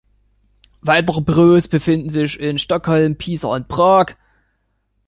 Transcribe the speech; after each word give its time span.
Weitere 0.81 1.21
Büros 1.21 1.67
befinden 1.67 2.09
sich 2.09 2.39
in 2.39 2.57
Stockholm, 2.57 3.17
Pisa 3.19 3.49
und 3.49 3.67
Prag. 3.67 4.15